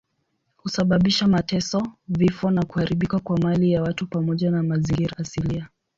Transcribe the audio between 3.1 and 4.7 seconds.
kwa mali ya watu pamoja na